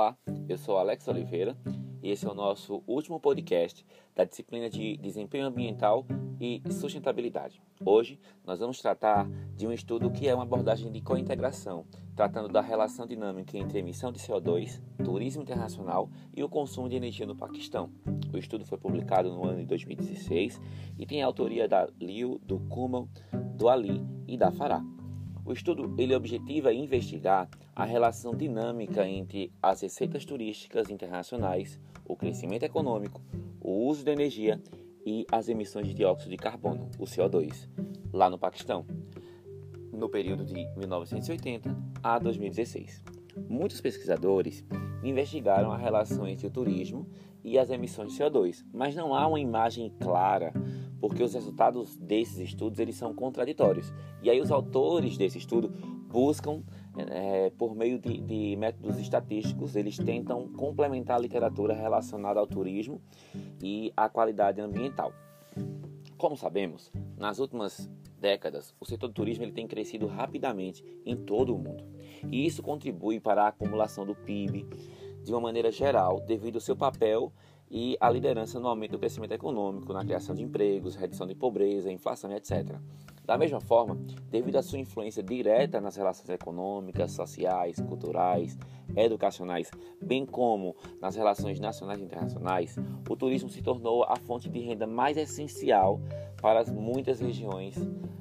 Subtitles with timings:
[0.00, 0.16] Olá,
[0.48, 1.54] eu sou Alex Oliveira
[2.02, 3.84] e esse é o nosso último podcast
[4.16, 6.06] da disciplina de Desempenho Ambiental
[6.40, 7.62] e Sustentabilidade.
[7.84, 11.84] Hoje nós vamos tratar de um estudo que é uma abordagem de cointegração,
[12.16, 17.26] tratando da relação dinâmica entre emissão de CO2, turismo internacional e o consumo de energia
[17.26, 17.92] no Paquistão.
[18.32, 20.58] O estudo foi publicado no ano de 2016
[20.98, 23.06] e tem a autoria da Liu, do Kumal,
[23.54, 24.82] do Ali e da Farah.
[25.44, 32.64] O estudo ele objetiva investigar a relação dinâmica entre as receitas turísticas internacionais, o crescimento
[32.64, 33.20] econômico,
[33.60, 34.60] o uso de energia
[35.04, 37.68] e as emissões de dióxido de carbono, o CO2,
[38.12, 38.84] lá no Paquistão,
[39.92, 43.02] no período de 1980 a 2016.
[43.48, 44.64] Muitos pesquisadores
[45.02, 47.06] investigaram a relação entre o turismo
[47.42, 50.52] e as emissões de CO2, mas não há uma imagem clara
[51.00, 53.92] porque os resultados desses estudos eles são contraditórios.
[54.22, 55.68] E aí os autores desse estudo
[56.08, 56.62] buscam,
[56.96, 63.00] é, por meio de, de, métodos estatísticos, eles tentam complementar a literatura relacionada ao turismo
[63.62, 65.12] e à qualidade ambiental.
[66.18, 71.54] Como sabemos, nas últimas décadas, o setor do turismo ele tem crescido rapidamente em todo
[71.54, 71.82] o mundo.
[72.30, 74.66] E isso contribui para a acumulação do PIB
[75.22, 77.32] de uma maneira geral, devido ao seu papel
[77.70, 81.90] e a liderança no aumento do crescimento econômico, na criação de empregos, redução de pobreza,
[81.90, 82.76] inflação, etc.
[83.24, 83.96] Da mesma forma,
[84.28, 88.58] devido à sua influência direta nas relações econômicas, sociais, culturais,
[88.96, 89.70] educacionais,
[90.02, 92.76] bem como nas relações nacionais e internacionais,
[93.08, 96.00] o turismo se tornou a fonte de renda mais essencial
[96.42, 97.76] para muitas regiões,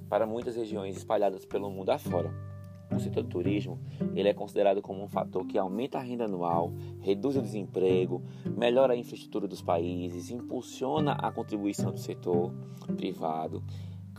[0.07, 2.48] para muitas regiões espalhadas pelo mundo afora.
[2.95, 3.79] O setor do turismo
[4.15, 8.21] ele é considerado como um fator que aumenta a renda anual, reduz o desemprego,
[8.57, 12.51] melhora a infraestrutura dos países, impulsiona a contribuição do setor
[12.97, 13.63] privado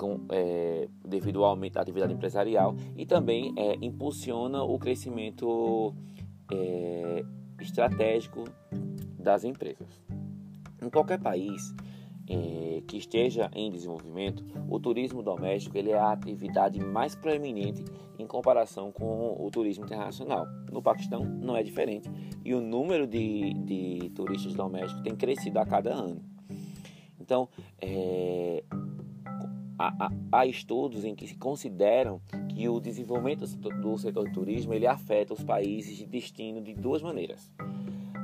[0.01, 5.95] com, é, devido ao aumento da atividade empresarial e também é, impulsiona o crescimento
[6.51, 7.25] é,
[7.61, 8.45] estratégico
[9.19, 10.01] das empresas.
[10.83, 11.75] Em qualquer país,
[12.29, 17.85] é, que esteja em desenvolvimento, o turismo doméstico ele é a atividade mais proeminente
[18.19, 20.47] em comparação com o turismo internacional.
[20.71, 22.11] No Paquistão não é diferente
[22.45, 26.23] e o número de, de turistas domésticos tem crescido a cada ano.
[27.21, 27.49] Então,
[29.79, 34.87] há, há, estudos em que se consideram que o desenvolvimento do setor do turismo ele
[34.87, 37.51] afeta os países de destino de duas maneiras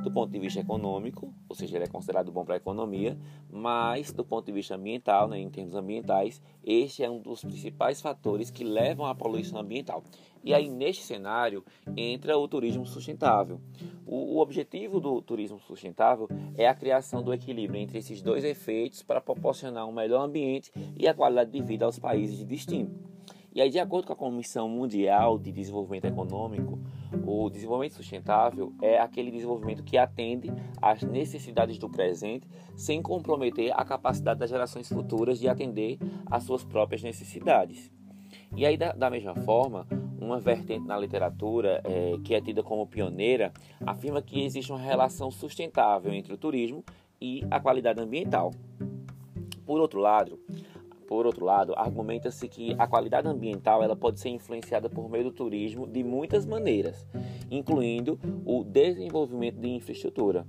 [0.06, 3.18] do ponto de vista econômico, ou seja, ele é considerado bom para a economia,
[3.50, 8.00] mas do ponto de vista ambiental, né, em termos ambientais, este é um dos principais
[8.00, 10.04] fatores que levam à poluição ambiental.
[10.44, 11.64] E aí, neste cenário,
[11.96, 13.60] entra o turismo sustentável.
[14.06, 19.02] O, o objetivo do turismo sustentável é a criação do equilíbrio entre esses dois efeitos
[19.02, 23.15] para proporcionar um melhor ambiente e a qualidade de vida aos países de destino.
[23.56, 26.78] E aí, de acordo com a Comissão Mundial de Desenvolvimento Econômico,
[27.26, 30.52] o desenvolvimento sustentável é aquele desenvolvimento que atende
[30.82, 32.46] às necessidades do presente
[32.76, 37.90] sem comprometer a capacidade das gerações futuras de atender às suas próprias necessidades.
[38.54, 39.86] E aí, da, da mesma forma,
[40.20, 43.54] uma vertente na literatura é, que é tida como pioneira
[43.86, 46.84] afirma que existe uma relação sustentável entre o turismo
[47.18, 48.52] e a qualidade ambiental.
[49.64, 50.38] Por outro lado,
[51.06, 55.32] por outro lado, argumenta-se que a qualidade ambiental ela pode ser influenciada por meio do
[55.32, 57.06] turismo de muitas maneiras,
[57.50, 60.46] incluindo o desenvolvimento de infraestrutura.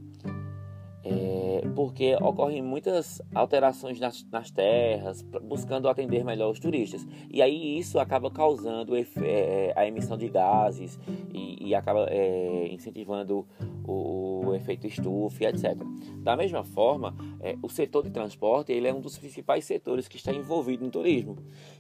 [1.09, 7.07] É, porque ocorrem muitas alterações nas, nas, terras, buscando atender melhor os turistas.
[7.31, 10.99] E aí isso acaba causando é, a emissão de gases
[11.33, 13.47] e, e acaba é, incentivando
[13.85, 15.77] o, o, efeito estufa, etc.
[16.17, 20.17] Da mesma forma, é, o setor de transporte ele é um dos principais setores que
[20.17, 21.37] está envolvido no turismo.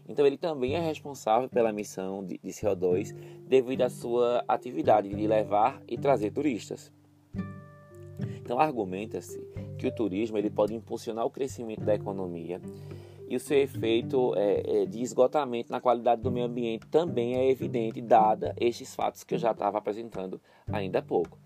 [0.07, 3.13] Então ele também é responsável pela emissão de, de CO2
[3.45, 6.95] devido à sua atividade de levar e trazer turistas.
[8.47, 9.45] Então argumenta-se
[9.77, 12.61] que o turismo ele pode impulsionar o crescimento da economia
[13.27, 17.49] e o seu efeito é, é, de esgotamento na qualidade do meio ambiente também é
[17.49, 20.39] evidente, dada estes fatos que eu já estava apresentando
[20.71, 21.37] ainda há pouco.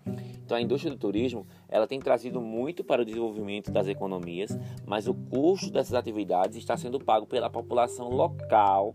[0.44, 4.56] Então a indústria do turismo ela tem trazido muito para o desenvolvimento das economias,
[4.86, 8.94] mas o custo dessas atividades está sendo pago pela população local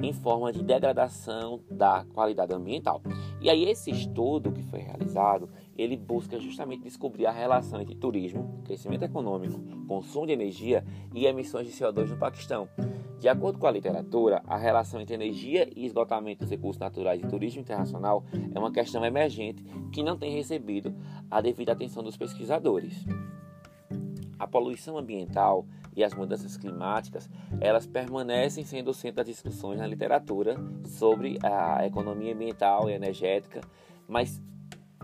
[0.00, 3.02] em forma de degradação da qualidade ambiental.
[3.40, 8.62] E aí esse estudo que foi realizado, ele busca justamente descobrir a relação entre turismo,
[8.64, 10.84] crescimento econômico, consumo de energia
[11.14, 12.68] e emissões de CO2 no Paquistão.
[13.18, 17.26] De acordo com a literatura, a relação entre energia e esgotamento dos recursos naturais e
[17.26, 20.92] turismo internacional é uma questão emergente que não tem recebido
[21.30, 23.04] a devida atenção dos pesquisadores.
[24.38, 25.64] A poluição ambiental
[25.94, 27.30] e as mudanças climáticas,
[27.60, 33.60] elas permanecem sendo o centro das discussões na literatura sobre a economia ambiental e energética,
[34.08, 34.42] mas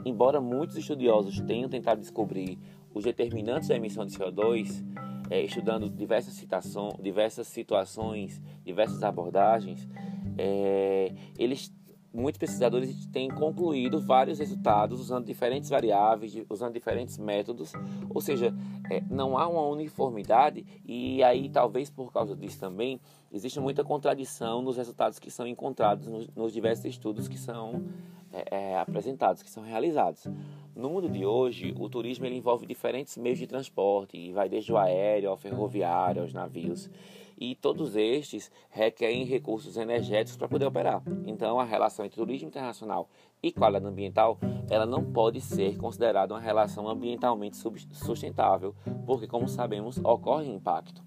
[0.09, 2.59] embora muitos estudiosos tenham tentado descobrir
[2.95, 4.85] os determinantes da emissão de CO2,
[5.31, 9.89] é, estudando diversas, citações, diversas situações, diversas abordagens,
[10.37, 11.73] é, eles
[12.13, 17.73] muitos pesquisadores têm concluído vários resultados usando diferentes variáveis, usando diferentes métodos,
[18.09, 18.55] ou seja,
[18.91, 23.01] é, não há uma uniformidade e aí talvez por causa disso também
[23.31, 27.85] existe muita contradição nos resultados que são encontrados nos, nos diversos estudos que são
[28.33, 30.27] é, é, apresentados, que são realizados.
[30.75, 34.79] No mundo de hoje, o turismo envolve diferentes meios de transporte, e vai desde o
[34.79, 36.91] aéreo ao ferroviário, aos navios
[37.41, 41.03] e todos estes requerem recursos energéticos para poder operar.
[41.25, 43.09] Então, a relação entre turismo internacional
[43.43, 44.39] e qualidade ambiental,
[44.69, 47.57] ela não pode ser considerada uma relação ambientalmente
[47.93, 48.75] sustentável,
[49.07, 51.03] porque, como sabemos, ocorre impacto.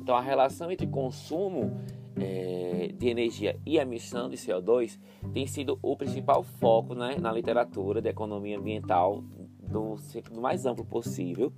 [0.00, 1.70] Então, a relação entre consumo
[2.20, 4.98] é, de energia e emissão de CO2
[5.32, 9.24] tem sido o principal foco né, na literatura de economia ambiental
[9.60, 9.96] do
[10.40, 11.52] mais amplo possível.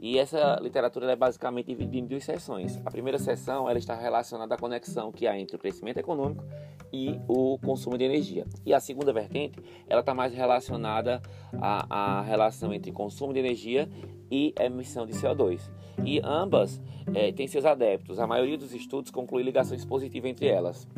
[0.00, 2.80] E essa literatura é basicamente dividida em duas seções.
[2.84, 6.44] A primeira seção ela está relacionada à conexão que há entre o crescimento econômico
[6.92, 8.46] e o consumo de energia.
[8.64, 9.58] E a segunda vertente
[9.88, 11.20] ela está mais relacionada
[11.60, 13.88] à, à relação entre consumo de energia
[14.30, 15.60] e emissão de CO2.
[16.04, 16.80] E ambas
[17.14, 18.18] é, têm seus adeptos.
[18.18, 20.88] A maioria dos estudos conclui ligações positivas entre elas.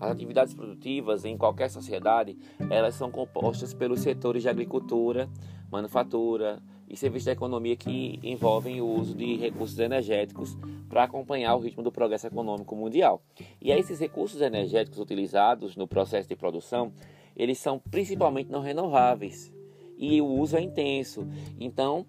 [0.00, 2.36] As atividades produtivas em qualquer sociedade,
[2.68, 5.28] elas são compostas pelos setores de agricultura,
[5.70, 10.56] manufatura, e serviços da economia que envolvem o uso de recursos energéticos
[10.88, 13.22] para acompanhar o ritmo do progresso econômico mundial.
[13.60, 16.92] E esses recursos energéticos utilizados no processo de produção,
[17.36, 19.52] eles são principalmente não renováveis
[19.96, 21.26] e o uso é intenso.
[21.58, 22.06] Então,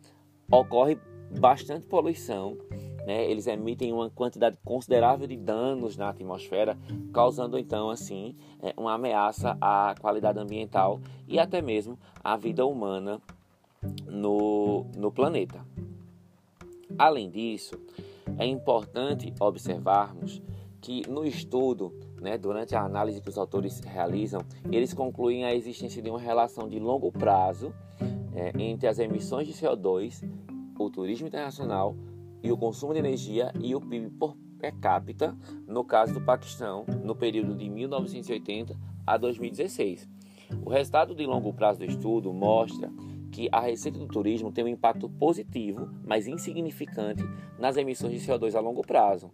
[0.51, 0.97] ocorre
[1.39, 2.57] bastante poluição,
[3.05, 3.29] né?
[3.29, 6.77] Eles emitem uma quantidade considerável de danos na atmosfera,
[7.13, 13.21] causando então assim é, uma ameaça à qualidade ambiental e até mesmo à vida humana
[14.05, 15.65] no, no planeta.
[16.97, 17.79] Além disso,
[18.37, 20.41] é importante observarmos
[20.81, 26.01] que no estudo, né, durante a análise que os autores realizam, eles concluem a existência
[26.01, 27.73] de uma relação de longo prazo
[28.35, 30.23] é, entre as emissões de CO2,
[30.77, 31.95] o turismo internacional
[32.43, 34.37] e o consumo de energia e o PIB por
[34.81, 35.37] capita,
[35.67, 40.07] no caso do Paquistão, no período de 1980 a 2016.
[40.63, 42.91] O resultado de longo prazo do estudo mostra
[43.31, 47.23] que a receita do turismo tem um impacto positivo, mas insignificante,
[47.59, 49.31] nas emissões de CO2 a longo prazo.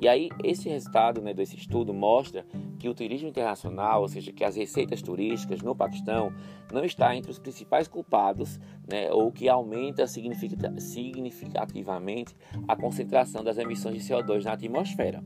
[0.00, 2.46] E aí, esse resultado né, desse estudo mostra
[2.84, 6.30] que o turismo internacional, ou seja, que as receitas turísticas no Paquistão,
[6.70, 12.36] não está entre os principais culpados, né, ou que aumenta significativamente
[12.68, 15.24] a concentração das emissões de CO2 na atmosfera.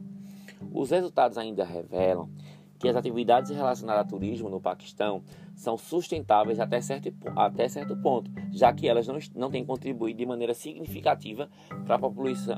[0.72, 2.30] Os resultados ainda revelam
[2.78, 5.24] que as atividades relacionadas ao turismo no Paquistão
[5.56, 10.26] são sustentáveis até certo, até certo ponto, já que elas não, não têm contribuído de
[10.26, 11.50] maneira significativa
[11.84, 12.56] para a poluição,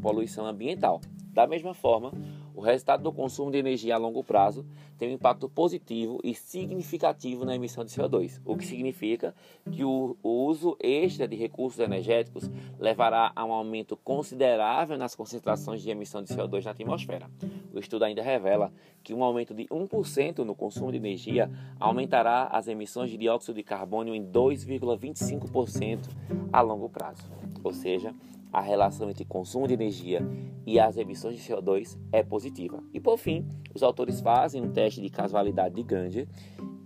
[0.00, 0.98] poluição ambiental.
[1.30, 2.10] Da mesma forma,
[2.54, 4.64] o resultado do consumo de energia a longo prazo
[4.98, 9.34] tem um impacto positivo e significativo na emissão de CO2, o que significa
[9.70, 15.90] que o, uso extra de recursos energéticos levará a um aumento considerável nas concentrações de
[15.90, 17.30] emissão de CO2 na atmosfera.
[17.72, 22.68] O estudo ainda revela que um aumento de 1% no consumo de energia aumentará as
[22.68, 26.08] emissões de dióxido de carbono em 2,25%
[26.52, 27.22] a longo prazo.
[27.62, 28.14] Ou seja,
[28.52, 30.20] a relação entre consumo de energia
[30.66, 32.82] e as emissões de CO2 é positiva.
[32.92, 36.28] E por fim, os autores fazem um teste de casualidade de Gandhi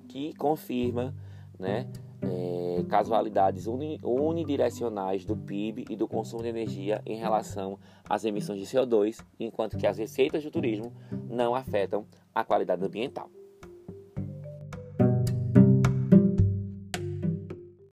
[0.09, 1.15] que confirma
[1.59, 1.89] né,
[2.23, 7.79] é, casualidades uni, unidirecionais do PIB e do consumo de energia em relação
[8.09, 10.93] às emissões de CO2, enquanto que as receitas do turismo
[11.29, 13.31] não afetam a qualidade ambiental.